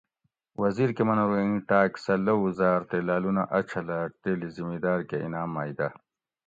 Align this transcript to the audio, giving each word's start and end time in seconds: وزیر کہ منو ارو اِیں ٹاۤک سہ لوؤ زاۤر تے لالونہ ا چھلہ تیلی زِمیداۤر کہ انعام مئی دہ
وزیر 0.63 0.89
کہ 0.95 1.01
منو 1.07 1.23
ارو 1.25 1.35
اِیں 1.39 1.57
ٹاۤک 1.69 1.91
سہ 2.03 2.13
لوؤ 2.25 2.45
زاۤر 2.57 2.81
تے 2.89 2.97
لالونہ 3.07 3.43
ا 3.57 3.59
چھلہ 3.69 3.99
تیلی 4.21 4.49
زِمیداۤر 4.55 4.99
کہ 5.09 5.17
انعام 5.25 5.49
مئی 5.55 5.71
دہ 5.77 5.87